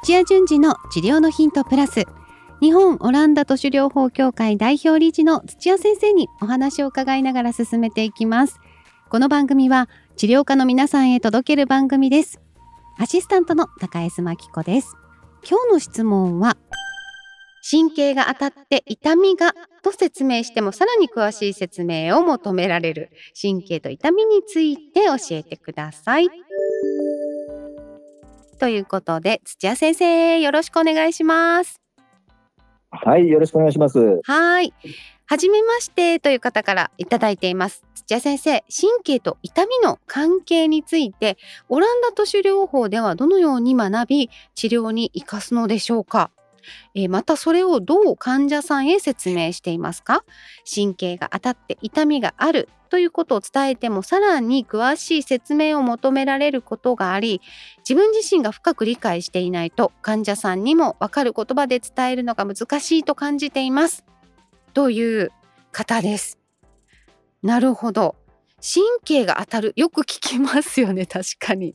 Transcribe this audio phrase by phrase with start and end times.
[0.00, 2.06] 土屋順次の治療のヒントプラス。
[2.62, 8.58] 日本オランダ都市療法協会代表理事の土屋先生にお話を伺いながら進めていきます。
[9.10, 12.40] この番組は治療家の皆さんへ届ける番組です。
[12.98, 14.96] アシスタントの高江真紀子です。
[15.46, 16.56] 今日の質問は
[17.70, 19.52] 神経が当たって痛みが
[19.82, 26.30] と説明してもさらに詳しい説明を求められる神経と痛みについて教えてください。
[28.62, 31.80] ということで土屋先生よろしくお願いします。
[32.92, 34.20] はい、よろしくお願いします。
[34.22, 34.72] はい。
[35.26, 37.82] はじめましてという方からいただいています。
[38.06, 46.30] 土屋先生、神経と痛みの関係について、オランダ都市療法ではどのように学び、治療に生かすのでしょうか？
[46.94, 50.24] えー、またそれをどう患者さんへ説明していますか？
[50.72, 57.40] 神経が当たって痛みがあるということを伝えてもさらに詳しい説明を求められることがあり
[57.78, 64.04] 自分自身が深く理解していないと患者さんにも分かる言葉で伝えるのが難しいと感じています。
[64.74, 65.32] という
[65.70, 66.38] 方です。
[67.42, 68.16] なるほど。
[68.60, 69.72] 神経が当たる。
[69.74, 71.74] よく聞きますよね確かに。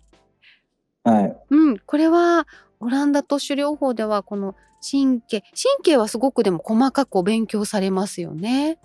[1.04, 1.38] はい。
[1.50, 2.48] うんこれは
[2.80, 4.56] オランダ都市療法ではこの
[4.90, 8.78] 神経神経はすごくでも細かくお勉強されますよね。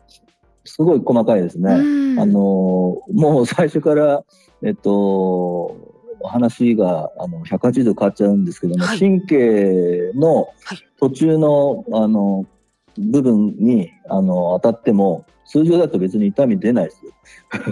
[0.65, 1.73] すごい細かいですね。
[1.73, 1.77] あ
[2.25, 4.25] のもう最初から
[4.63, 5.77] えっと
[6.25, 10.49] 話があの180度変わっちゃうんですけども、はい、神経の
[10.99, 12.47] 途中の、あの
[12.97, 17.01] 部分にあの当たっても通常だと別に痛み出ないです。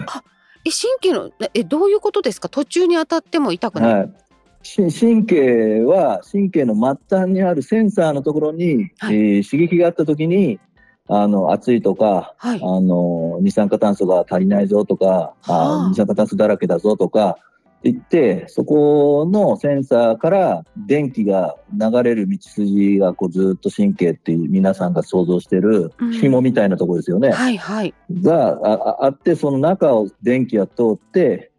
[0.06, 0.22] あ
[0.64, 2.48] え神経のえどういうことですか？
[2.48, 4.14] 途中に当たっても痛くない、はい
[4.62, 10.60] 神経は神経の末端にあるセンサーのところに、はい、えー、刺激があった時に
[11.08, 17.38] あの暑いとか、はい、あの二酸化炭素が足りないぞとか、はあ、二酸化炭素だらけだぞとか
[17.82, 27.28] 言ってそこのセンサーから電気が流れる道筋がこうずっと神経っていう皆さんが想像してる紐みたいなところですよね。
[27.28, 28.58] うん、はいはい、が
[29.04, 31.50] あってその中を電気が通って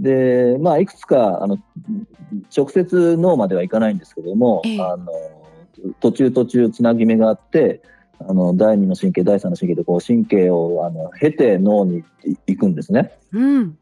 [0.00, 1.58] で、まあ、いくつかあの
[2.56, 5.12] 直接脳まではいかないんですけども、えあの
[6.00, 7.82] 途中途中つなぎ目があって
[8.20, 12.04] あの第二の神経第三の神経でこう神経をあの経て脳に
[12.46, 13.12] 行くんですね。
[13.32, 13.78] うん、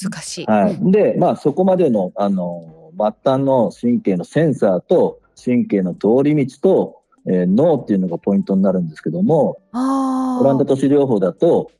[0.00, 11.70] 難しい、はい、で、まあ、そこまでのあの末端の神経のセンサーと神経の通り道と、えー、脳っていうのがポイントになるんですけどもオランダ都市療法だと、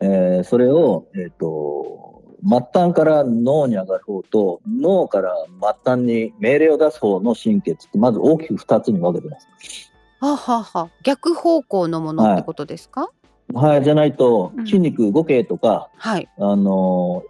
[0.00, 2.07] えー、それを、えーと
[2.46, 9.92] 末端から脳に上がる方と脳から末端に命令を出す方の神経ってまず大きく2つに分けてます。
[10.20, 10.90] ははは。
[11.02, 13.08] 逆方向のものってことですか、は
[13.68, 17.24] い、はい、じゃないと筋肉動けとか、うん、はい、あの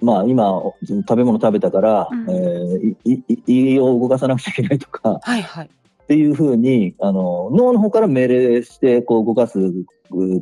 [0.00, 5.66] まあ今食べ物食べたから、うん、えー、胃を動かさなくちゃいけないとか、はいはい、
[6.04, 9.58] っていうふうにあの脳の方から命令してこう動かす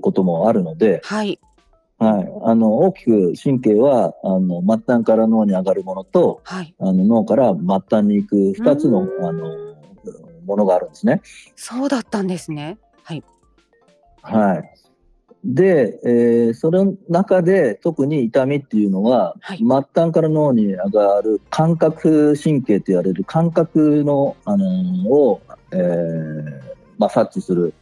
[0.01, 1.39] こともあるので、はい、
[2.03, 9.73] はい、あの大きく神経はあの末端から脳に上がるものと、はい、あの脳から末端に行く2つのあの
[10.45, 11.21] ものがあるんですね。
[11.55, 12.79] そうだったんですね。
[13.05, 13.23] はい。
[14.23, 14.75] はい。
[15.45, 25.41] で、えー、その中で特に痛みっていうのは、はい、末端から脳に上がる感覚神経と言われる感覚の、あのー、を、
[25.73, 27.75] えーまあ、察知する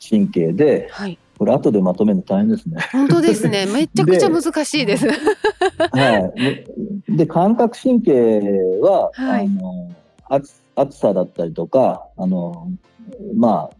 [0.00, 2.76] 神経で、はい、これ後でまとめるの大変ですね。
[2.92, 3.64] 本当ですね。
[3.72, 5.08] めちゃくちゃ難しいです。
[5.08, 6.32] は
[7.08, 7.16] い。
[7.16, 8.42] で、感覚神経
[8.82, 9.88] は、はい、あの
[10.28, 12.68] 暑暑さだったりとか、あの
[13.34, 13.76] まあ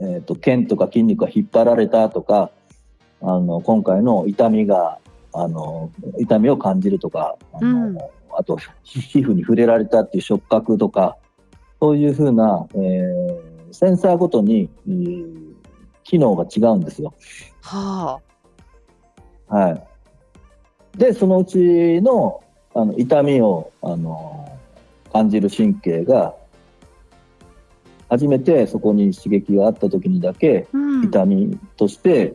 [0.00, 2.52] えっ、ー、と腱とか筋肉が引っ張られたとか、
[3.20, 4.98] あの今回の痛みが
[5.32, 7.98] あの痛みを感じるとか、あの、うん、
[8.38, 11.16] あと皮膚に触れられたっていう触覚とか、
[11.80, 13.40] そういうふうな、えー、
[13.72, 15.55] センサーごとに、えー
[16.06, 17.12] 機能が違うんですよ。
[17.60, 18.20] は
[19.50, 19.54] あ。
[19.54, 19.82] はい。
[20.96, 22.42] で、そのうちの
[22.74, 24.58] あの痛みをあの
[25.12, 26.34] 感じる神経が
[28.08, 30.68] 初めてそこに刺激があった時にだけ、
[31.04, 32.34] 痛みとして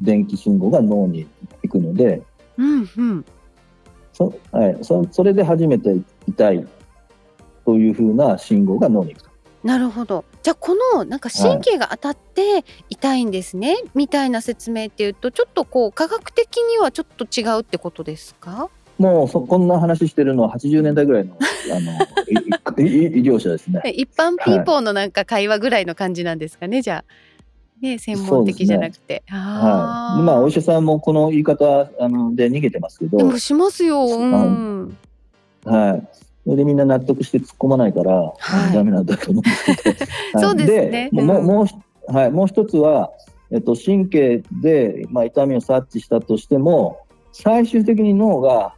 [0.00, 1.26] 電気信号が脳に
[1.62, 2.22] 行くので、
[2.58, 3.24] うんうん
[4.12, 5.96] そはい、そそれで初めて
[6.28, 6.68] 痛い
[7.64, 9.29] というふうな信号が脳に行くと。
[9.62, 10.24] なるほど。
[10.42, 18.70] じゃあこのなんか神経が当たって痛いんですね、はい、みたいな説明っていうとちょっとこう科学的にはちょっと違うってことですか？
[18.98, 21.34] もうそこんな話してるのは80年代ぐらいの
[21.74, 21.92] あの
[22.86, 23.80] 医療者ですね。
[23.90, 27.12] 一般ピーポーのなんか会話ぐらいの感じなんですかね、はい、じゃあ。
[27.80, 29.14] ね、専門的じゃなくて。
[29.14, 30.22] ね、はい。
[30.22, 33.16] まあお医者さんもこの言い方あので逃げてますけど。
[33.16, 34.04] でもしますよ。
[34.04, 34.96] うん。
[35.64, 36.08] はい。
[36.44, 39.98] それでみんな納得して突っ込まないから、はいダメなんだと思うんですけど。
[40.34, 41.74] はいそうですねでもううんもうひ
[42.12, 43.12] はい、もう一つは、
[43.52, 48.74] えっと、神経で、まあ、痛みを察知したとしても、最終的に脳が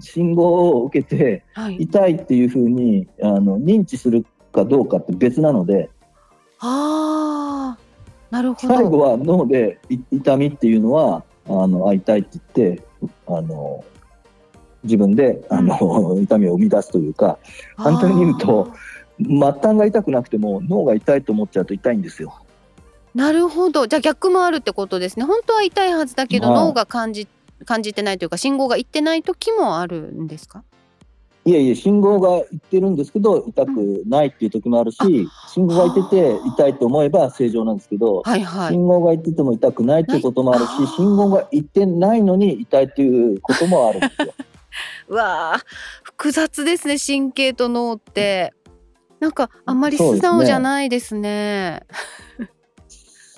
[0.00, 1.76] 信号を受けて、はい。
[1.82, 5.90] 痛いっていうふうにあの認知するかどうかって別なので、
[6.60, 7.78] ああ、
[8.30, 8.74] なるほど。
[8.74, 12.82] 最後は脳でい痛みっていうのは、あのあ痛いって言って、
[13.26, 13.84] あの
[14.88, 17.38] 自分であの、 痛みを生み出すというか、
[17.76, 18.72] 簡単に言うと
[19.20, 22.34] 末端が痛くなくても脳が痛いと思っちゃうと痛いんですよ。
[23.14, 23.86] なるほど。
[23.86, 25.24] じゃあ逆もあるってことですね。
[25.24, 27.26] 本当は痛いはずだけど、はい脳が感じ
[27.64, 30.62] 感じてないというか信号がいってない時もあるんですか？
[31.44, 34.98] いえいえ、信号がいってるんですけど、痛くないっていう時もあるし、
[35.48, 38.72] 信号がいってて痛いと思えば正常なんですけど、はいはい。
[38.74, 44.34] 信号がいってても痛くないっていうこともあるし信号がいってないのに痛いっていうこともあるんですよ。
[45.08, 45.64] わあ、
[46.02, 46.96] 複雑ですね。
[46.98, 48.52] 神経と脳って。
[49.20, 51.82] なんかあんまり素直じゃないですね。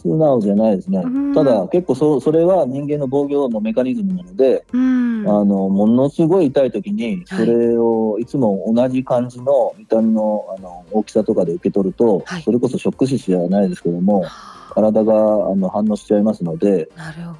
[0.00, 1.34] 素直じゃないですねうん。
[1.34, 5.28] ただ結構そそれは人間の防御のメカニズムなので、うん。
[5.28, 14.24] あのものすごい痛い時にそれをいつも同じ感じの痛みのあの大きさとかで受け取ると、はいそれこそショック死じゃないですけども
[14.70, 15.16] 体があ
[15.54, 16.88] の反応しちゃいますので。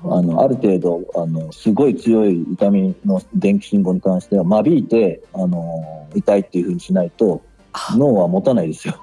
[0.03, 7.43] あのある程度あのすごい強い痛みの電気信号に関しては間引いてあの痛いっていうふうにしないと
[7.73, 9.03] あ脳は持たないですよ。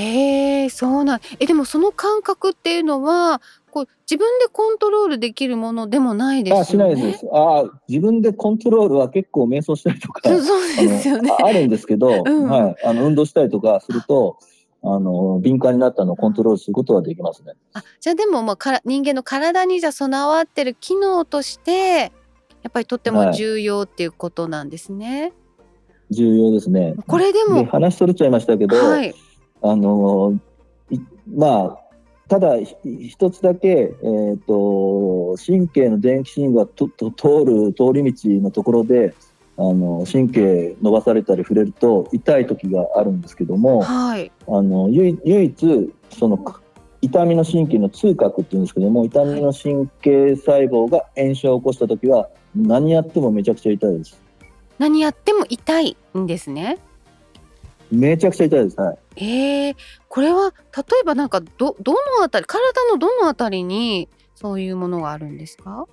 [0.00, 1.20] へえ、そうなん。
[1.40, 3.40] え、でもその感覚っていうのは、
[3.70, 6.60] こう自分でコントロールできるものでもないですよね。
[6.60, 7.26] あしないです。
[7.30, 11.30] あ自分でコントロールは結構瞑想したりとか そうですよね。
[11.30, 14.38] あるんですけど、うんはい、あの運動したりとかすると
[14.82, 17.52] あの敏感になったのをコントロールすることはできますね。
[17.74, 22.12] あ、じゃあでもまあから人間の体にじゃ備わってる機能として、
[22.62, 25.34] やっぱりとっても重要っていうことなんですね。
[26.10, 26.94] 重要ですね。
[27.06, 29.14] これででも、話取れちゃいましたけど、はい。
[29.62, 30.38] あの
[30.90, 30.98] い
[31.34, 31.86] まあ
[32.28, 32.76] ただひ
[33.08, 39.14] 一つだけ、えー、と神経の電気信号がとと通る通り道のところで
[39.58, 44.30] あの神経伸ばされたり触れると痛い時があるんですけどもはい。
[44.48, 46.60] あの唯唯一そのか
[47.00, 54.20] 痛みの神経の痛覚っていうんですけども痛みの神経細胞が炎症を起こした時は何やってもめちゃくちゃ痛いです。
[54.78, 56.78] 何やっても痛いんですね。
[57.90, 58.80] めちゃくちゃ痛いです。
[58.80, 58.98] はい。
[59.16, 59.76] ええ
[60.08, 62.60] これは例えばなんかどどのあたり体
[62.92, 65.86] のどのあたりにそういうものがあるんですか？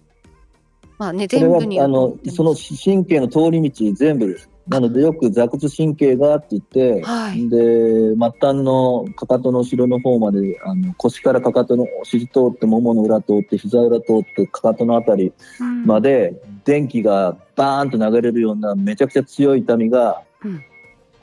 [0.97, 4.49] まあね全部にあのその神経の通り道全部です。
[4.65, 20.63] なのでよく座骨神経がって言って、はいで末端のかかとの後ろの方まであの腰からかかとのお尻通ってももの裏通って膝裏通ってかかとのあたりうんまで電気がバーンと流れるようなめちゃくちゃ強い痛みがうん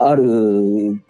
[0.09, 1.01] ある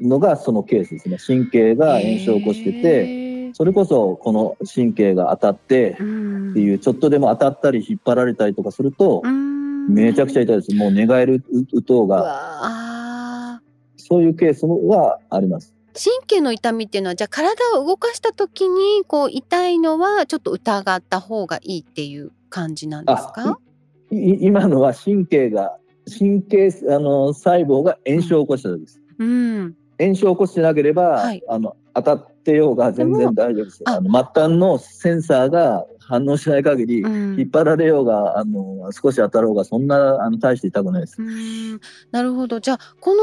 [0.00, 1.18] のがそのケースですね。
[1.24, 9.22] 神経が炎症を起こしてて、てそれこそこの神経が当たってっていうちょっとでも当たったり引っ張られたりとかすると、
[9.88, 10.74] めちゃくちゃ痛いです。
[10.74, 13.60] もう寝返る打とううが、
[13.96, 15.72] そういうケースはあります。
[15.94, 23.60] 神経の痛みっていうのはじゃあ体を動かした時にこう痛いのはちょっと疑った方がいいっていう感じなんですか？
[24.10, 25.76] 今のは神経が、
[26.06, 29.00] 神経あの細胞が炎症を起こした時です。
[29.18, 29.74] うん。
[30.00, 33.82] 炎症を起こしてなければ、はいあの当たってようが全然大丈夫です。
[33.86, 41.16] ああの末端のセンサーが反応しない限り、うん引っ張られようがあの少し当たろうがそんなあの大して痛くないです。
[42.10, 43.22] なるほどじゃあこの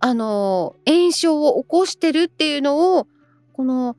[0.00, 3.06] あの炎症を起こしてるっていうのを
[3.52, 3.96] この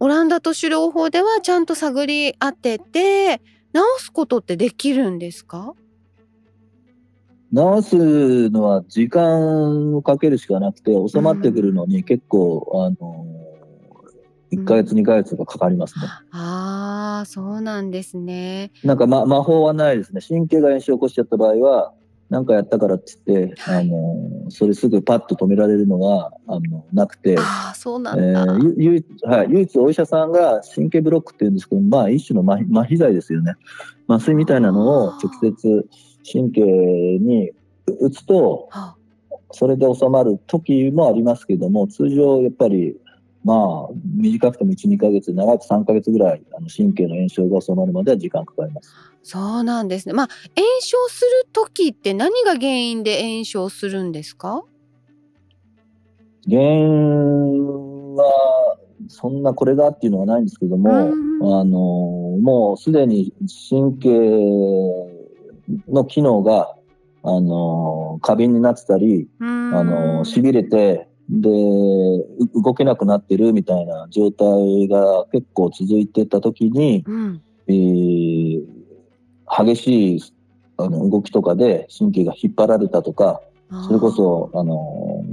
[0.00, 3.38] オランダ都市療法ではちゃんと探り当てて
[3.72, 5.74] 治すことってできるんですか？
[7.54, 13.26] 治すのは時間をかけるしかなくて収まってくるのに結構、あの
[14.52, 16.06] 1ヶ月2ヶ月とかかかりますね。
[16.30, 18.70] ああそうなんですね。
[18.84, 20.20] なんか、ま、魔法はないですね。
[20.26, 21.92] 神経が炎症を起こしちゃった場合は、
[22.28, 28.46] 何かやったからって言って、はいあの、それすぐパッと止められるのは、あの、なくて、ああそうなえんだ。
[28.46, 33.54] ーゆ唯一はい、唯一お医者さんが神経ブロックっていうんですけど、まあ一種の麻痺麻痺剤ですよね。
[34.08, 35.86] 麻酔みたいなのを直接
[36.30, 37.50] 神経に
[38.00, 38.96] 打つと、は
[39.52, 42.96] それで収まる時もありますけども、通常やっぱり、
[43.44, 48.94] まあ、短くても1、2ヶ月、長く3ヶ月ぐらい、あの神経の炎症が収まるまでは時間かかります。
[49.22, 50.14] そうなんですね。
[50.14, 54.64] まあ炎症する時って何が原因で炎症するんですか？
[56.48, 58.76] 原因は、
[59.08, 63.32] そんなこれだっていうのはないんですけども、うんあの、もうすでに
[63.68, 65.11] 神経
[65.88, 66.74] の機能が
[67.24, 71.48] あの、過敏になってたり、あの、痺れて、で、
[72.54, 78.64] 動けなくなってるみたいな状態が結構続いてた時に、うん、えー、
[79.46, 80.22] 激しい
[80.78, 83.40] あの動きとかで神経が引っ張られたとか、
[83.86, 85.24] それこそ、あの、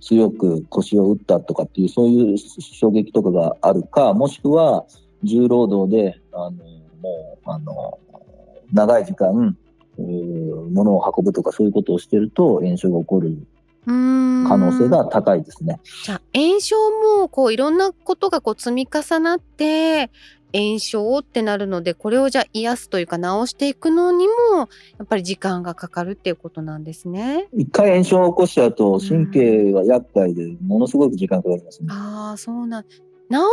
[0.00, 4.84] 強く腰を打ったとかっていう、そういう衝撃とかがあるか、もしくは
[5.22, 7.98] 重労働で、あの、もう、あの、
[8.72, 9.56] 長い時間、
[9.98, 13.36] 物を運ぶとかそういうことをしてると炎症が起こる
[13.86, 13.92] 可
[14.56, 15.80] 能性が高いですね。
[16.04, 16.76] じゃあ炎症
[17.18, 20.10] もこういろんなことがこう積み重なって
[20.54, 24.66] 炎症ってなるのでこれをじゃあ癒すというか治していくのにもや
[25.02, 27.48] っぱり時間がかかるっていうことなんですね。
[27.52, 31.88] 一回炎症を起こしちゃうと神経が厄介でものすごく時間かかりますね。
[31.90, 32.88] ああそうなん治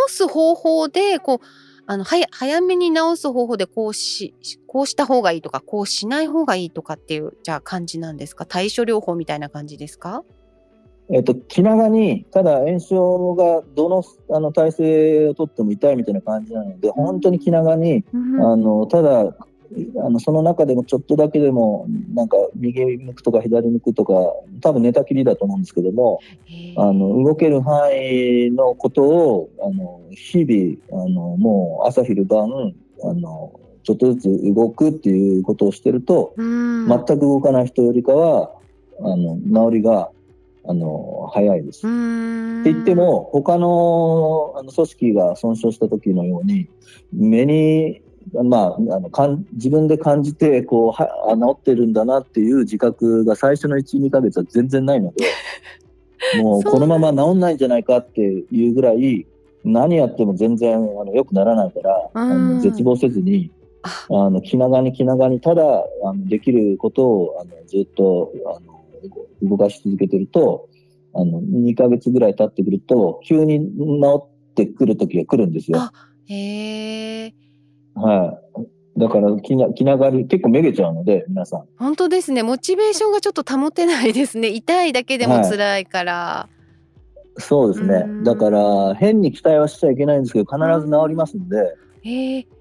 [0.08, 4.34] す方法でこうあの早早めに治す方法でこうし
[4.68, 8.46] こうした方がいいとかこうしない方がいいとかっていうじゃあ感じなんですか？
[8.46, 10.24] 対処療法みたいな感じですか？
[11.14, 19.36] えっと、気長に、ただ炎症がどのあの体勢をとっても痛いみたいな感じなので、本当に気長に、うん、あのただ
[20.04, 24.14] あのその中でもちょっとだけでもなんか右向くとか左向くとか
[24.62, 26.20] 多分寝たきりだと思うんですけども
[26.76, 32.74] あの動ける範囲のことをあの日々あのもう朝昼晩
[33.04, 38.52] あのちょっとずつ動くっていうことをしてると全く動かない人よりかは
[39.00, 39.38] あの
[39.70, 40.12] 治りが
[40.64, 41.80] あの早いです。
[41.80, 41.82] っ
[42.64, 46.70] て言っても他のあの組織が損傷した時のように
[47.12, 48.02] 目に
[48.44, 55.26] まあ、あのかん自分で感じてこうは治ってるんだなっていう自覚が最初の12ヶ月は全然ないので
[56.42, 59.26] もうこのまま治んないんじゃないかっていうぐらい
[59.64, 63.52] 何やっても全然あの良くならないから、あの絶望せずに
[64.10, 64.30] あ。
[64.30, 65.64] の気長に気長にただ
[66.04, 70.70] あのできることをあのずっとあの動かし続けてると
[71.14, 75.80] あの2ヶ月ぐらい経ってくると急に治ってくる時が来るんですよ。
[76.28, 77.34] へー
[77.96, 79.00] はい。
[79.00, 81.64] だから気な気長に結構めげちゃうので皆さん。
[81.78, 82.44] 本当ですね。
[82.44, 84.50] モチベーションがちょっと保てないですね。
[84.54, 86.14] 痛いだけでも辛いから。
[86.14, 86.50] は
[87.38, 88.06] い、そうですね。
[88.24, 91.76] だから変に期待はしちゃいけないんですけど必ず治りますんで。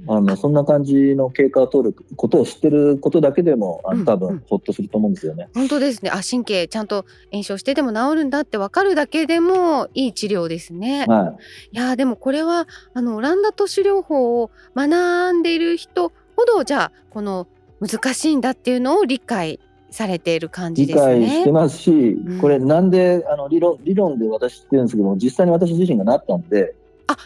[0.07, 5.49] あのそんな感じの経過を取ることを知ってることだけでもあの多分ほっとすると思うんですよね。
[5.55, 6.11] うんうん、本当ですね。
[6.11, 11.07] あ神経ちゃんと炎症してでも治るんだって分かるだけでもいい治療ですね。
[11.07, 11.35] は
[11.73, 17.47] い、いやでもこれはあのオランダ都市療法を学んでいる人ほどじゃあこの
[17.81, 19.59] 難しいんだっていうのを理解
[19.91, 21.19] されている感じですね。
[21.19, 26.75] 理解してますし、うん、これなんであの理論理論で私知ってるんですけども実際に私自身がなったんで。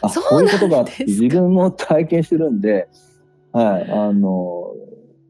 [0.00, 2.88] あそういうことがあって自分も体験してるんで、
[3.53, 4.75] はい、あの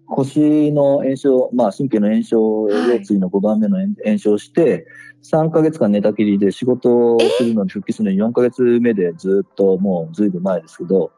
[0.06, 4.86] 腰の炎症、まあ、神経の炎症、腰椎の5番目の炎症して、
[5.22, 11.10] 3か月間寝たきりで仕事をするのに復帰するのに4か月目でずっともうずいぶん前ですけど、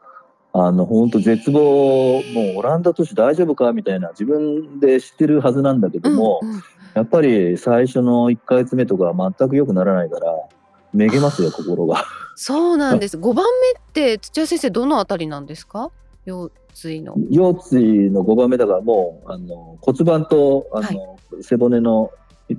[0.53, 6.63] あの、本当絶望、もうオランダ都市大丈夫かみたいな自分で知ってるはずなんだけども、うんうん、
[6.95, 10.33] やっぱり最初の1か月目とか全く良くならないから、
[10.93, 12.05] めげますよ、心が。
[12.35, 13.17] そうなんです。
[13.17, 13.43] 5番目
[13.79, 15.91] って土屋先生どのあたりなんですか？
[16.27, 17.15] 腰椎の。
[17.31, 20.93] 腰椎の5番目だからもうあの骨盤とあの、は
[21.41, 22.11] い、背骨の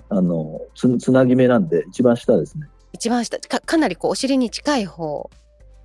[0.10, 2.67] あのつつなぎ目なんで一番下ですね。
[2.93, 5.29] 一番下かかなりこうお尻に近い方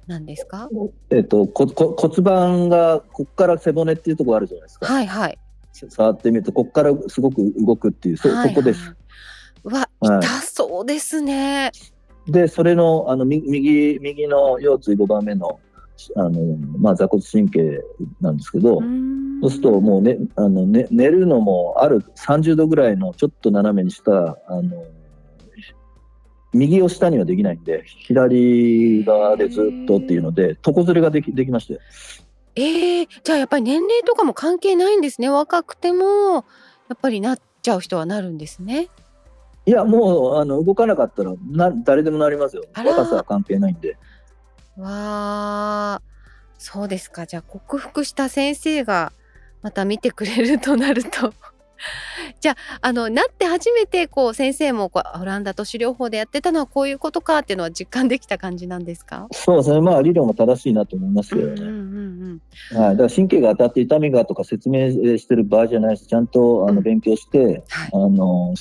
[0.07, 0.69] なんですか？
[1.11, 4.87] えっ、とここ骨盤がここから背骨っていうところあるじゃないですか。
[4.87, 5.39] はいはい。
[5.89, 8.95] 触ってみるとここからすごく動くっていうそ,、そこです。
[9.65, 11.71] うわ痛そうですね。
[12.27, 15.61] で、それの、あの、右、右の腰椎5番目の、
[16.17, 17.83] あの、まあ、座骨神経
[18.21, 18.81] なんですけど、
[19.43, 24.85] そうするともうね、あの、ね、寝るのもある30度ぐらいのちょっと斜めにした、あの、
[26.53, 31.81] 右を下にはできないんで、左側でずっとっていうので、床ずれができできまして。
[32.55, 35.31] ええー、じゃあやっぱり年齢とかも関係ないんですね。
[35.31, 36.41] 若くても、や
[36.95, 38.89] っぱりなっちゃう人はなるんですね。
[39.65, 42.65] いや、もう、あの、動かなかったら、な、誰でもなりますよ。
[42.77, 43.97] 若さは関係ないんで。
[44.77, 46.03] わあ、
[46.59, 47.27] そうですか。
[47.27, 49.13] じゃあ、克服した先生が、
[49.63, 51.33] また見てくれるとなると
[52.41, 59.27] じゃああのなって初めてこう先生もこうオランダ都市療法でやってたのはこういうことかっていうのは実感できた感じなんですか？
[59.33, 59.81] そうですね。
[59.81, 62.41] まあ理論も正しいなと思いますけどね、うんうん
[62.73, 67.51] うん、はい、だから神経が当たって痛みがとか説明してる場合じゃないしちゃんとあの勉強して、うん。
[67.51, 67.61] はい、
[67.93, 68.55] あの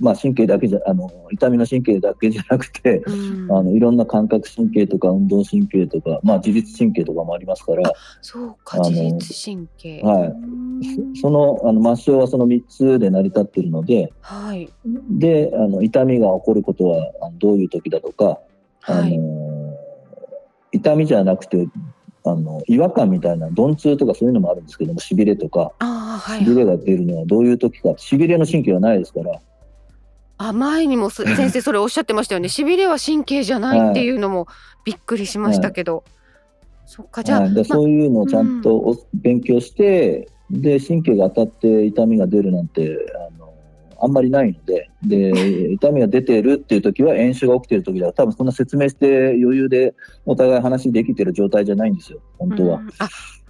[0.00, 7.92] まあ、神経だけじゃあの痛みの神経だけじゃなくて、うん、あのいろんな感覚神経とか運動神経とか、まあ、自律神経とかもありますから。
[8.22, 8.78] そうか。
[8.80, 10.00] 自律神経。
[10.02, 10.34] はい
[11.20, 14.68] そのあの末梢はその3つで成り立っているので、はい、
[15.10, 18.40] であの痛みが起こることはどういう時だとか、
[18.80, 19.74] はい、あの
[20.72, 21.68] 痛みじゃなくて
[22.24, 29.40] あの違和感みたいな鈍痛とかそういうのもあるんですけどもしびれとか、はい、しびれが出るのはどういう時かしびれの神経はないですから。
[30.40, 32.48] あ前にも 先生それおっしゃってましたよね。
[32.48, 34.46] しびれは神経じゃないっていうのも
[34.84, 36.04] びっくりしましたけど、はい、
[36.86, 42.96] そっかじゃあ、はい、そういうのをちゃんと勉強して、うん、で神経が当たって痛みが出るなんて
[43.30, 43.54] あの
[44.00, 48.12] あんまりないのでで痛みが出てるっていう時は炎症が起きてる時だ。
[48.12, 52.78] 多分そんな説明して余裕でお互い話できてる状態じゃないんですよ本当は。
[52.78, 53.08] うん、あ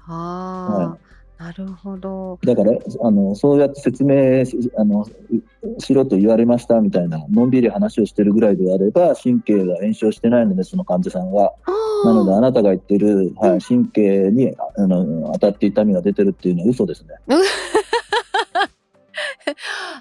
[0.09, 0.99] はあ、
[1.39, 2.39] なるほど。
[2.43, 4.45] だからあのそうやって説明
[4.77, 5.07] あの
[5.79, 11.55] しろと言われましたみたいなのんびり話をしてるぐらいであれば神経が炎症してないのでその患者さんは。
[12.05, 17.09] なのであなたが言ってる、はい、神経にあの当たって痛みが出てるっていうのは嘘ですね。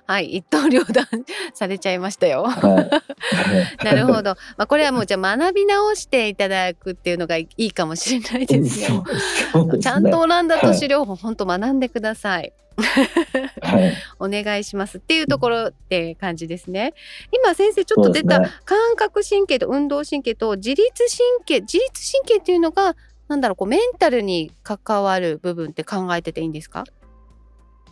[0.08, 1.06] はい、一刀両断
[1.54, 2.44] されちゃいましたよ。
[2.44, 2.90] は
[3.82, 4.36] い、 なるほど。
[4.58, 8.98] まあ、これはもうじゃあ学び直していただくっていうのがいいかもしれないですね。
[8.98, 12.54] ねちゃんとオランダ都市療法、本当学んでください。
[13.62, 16.94] はい、お願いしますっていうところって感じですね。
[17.32, 22.96] 今先生ちょっと出た感覚神経と運動神経と自律神経自律神経っていうのが
[23.28, 26.86] なんだろうこうメンタルに関わる部分って考えてていいんですか？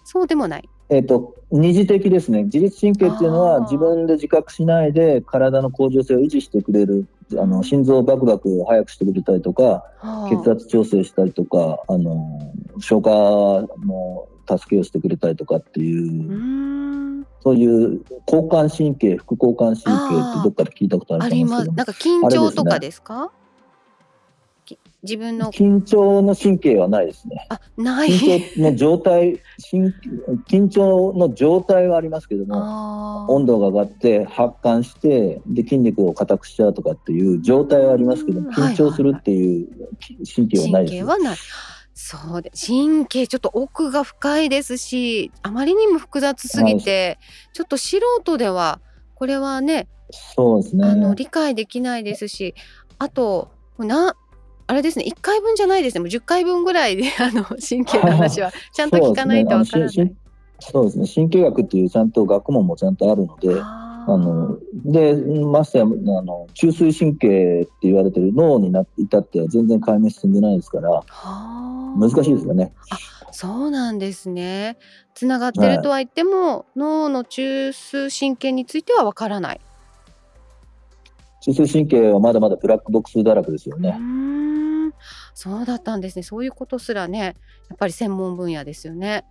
[0.05, 7.07] そうでもないえーと、二次的ですね、自律神経っていうのは、自分で自覚しないで体の向上性を維持してくれる、
[7.39, 9.83] あの心臓をバクバク速くしてくれたりとか、
[10.29, 12.39] 血圧調整したりとか、あの
[12.79, 13.09] 消化
[13.83, 17.65] の助けをしてくれたりとかっていう、そうい
[17.95, 18.01] う
[18.31, 21.73] 交感神経、副交感神経ってどっかで聞いたことあると思うんですけど。
[21.73, 23.31] なんか緊張とかですか？
[25.05, 25.51] 自分の。
[25.51, 27.47] 緊張の神経はないですね。
[27.49, 28.09] あない。
[28.09, 39.67] 緊張の状態緊張の状態はありますけども温度が上がって発汗してで筋肉を硬くしちゃうとかっていう状態はありますけども緊張するっていう
[40.35, 40.91] 神経はないです。
[40.91, 41.37] 神経はない。
[41.97, 47.17] そうで神経ちょっと奥が深いですしあまりにも複雑すぎて、
[47.53, 48.81] ちょっと素人では
[49.15, 49.87] これはね
[50.35, 50.87] そうですね。
[50.87, 52.53] あの理解できないですし
[52.99, 54.15] あとな
[54.67, 60.15] あれですね1回分じゃないですねもう10回分ぐらいで あの神経の話は ちゃんと聞かないとわからない。
[60.59, 71.03] そうですね神経学っていうちゃんと学問もちゃんとあるのであのでましてやあの中枢神経って言われてる脳にな至っては全然解明進んでないですから
[71.97, 72.71] 難しいですよね。
[72.89, 72.97] あ
[73.37, 74.77] そうなんですね。
[75.13, 79.61] つながってるとは言っても、はい、脳の中枢神経についてはわからない。
[81.45, 83.97] 中枢神経はまだまだブラックボックスだらけですよね。
[85.33, 86.23] そうだったんですね。
[86.23, 87.35] そういうことすらね、
[87.69, 89.25] やっぱり専門分野ですよね。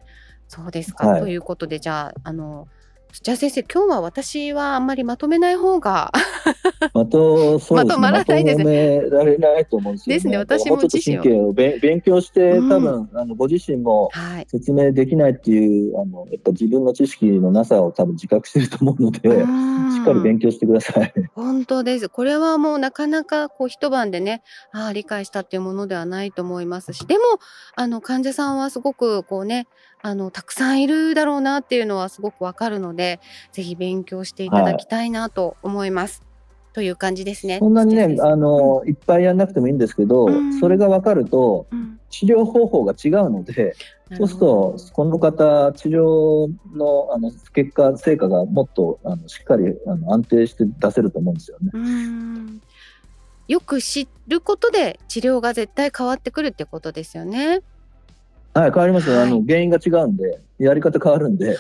[0.46, 1.09] そうですか。
[1.09, 2.68] はい、ということで、じゃあ、あの、
[3.22, 6.11] じゃあ先生、今日は私はあんまりまとめない方が
[6.92, 8.64] まと、そうまとまらないですね。
[8.64, 10.16] められないと思うんですよ、ね。
[10.16, 14.11] ですね、私も自身を勉強して、多分、あのご自身も
[14.48, 21.12] 説明できないっていう、あのやっぱ自分の知識のなさを多分自覚してると思うので、しっかり勉強してください。
[21.35, 22.09] 本当です。
[22.09, 27.20] これはもうなかなかこう一晩でね、ああ理解したっていうものではないと思いますし、でも
[27.77, 29.68] あの患者さんはすごくこうね、
[30.07, 33.04] あのたくさんいるだろうなっていうのはすごくわかるので、
[33.53, 36.21] ぜひ勉強していただきたいなと思います。
[36.21, 36.35] はい
[36.75, 37.61] という感じですね。
[37.61, 41.69] そんなにね、あの、うん、いっぱいやんなくてもいいんですけど、うん、それが分かると、
[42.11, 43.77] 治療方法が違うので、
[44.17, 51.71] そうすると、この方、治療のあの結果、成果がもっとあのしっかりあの安定して出せると思うんですよね。
[53.47, 57.61] よく知ることで治療が絶対変わってくるってことですよね。
[58.53, 59.17] はい、変わりますよ。
[59.17, 61.57] はい、あの原因が違うんで、やり方変わるんで。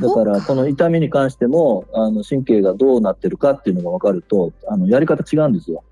[0.00, 5.84] だからこの痛みに関してもあの神経がどうなってるかっていうのが分かるとあのやり方違うんですよ。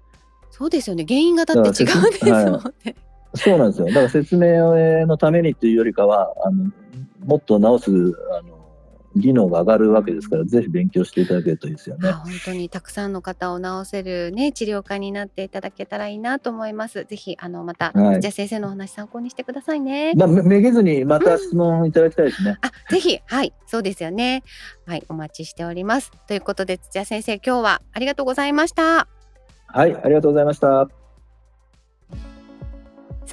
[0.50, 2.96] そうですよね原因がだって違うんですもんね、はい。
[3.34, 6.70] そうなんですよだから説明のためにっていうよりかはあの
[7.24, 7.90] もっと治す
[8.38, 8.63] あの
[9.16, 12.10] 技能が上がるわけですから、ぜひ勉強していただけるといいですよね。
[12.10, 17.04] 本当にたくさんの方を治せるね治療家になっていただけたらいいなと思います。
[17.04, 20.14] ぜひあのまた、はい、じゃ先生のお話参考にしてくださいね。
[20.14, 22.50] まあめげずにまた質問いただきたいですね。
[22.50, 24.42] うん、あぜひはいそうですよね。
[24.86, 26.10] はいお待ちしております。
[26.26, 29.06] ということで土屋先生今日はありがとうございました。
[29.66, 31.03] はいありがとうございました。